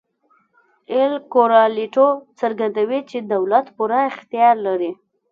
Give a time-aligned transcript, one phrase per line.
[0.93, 2.07] اېل کورالیټو
[2.39, 4.91] څرګندوي چې دولت پوره اختیار لري.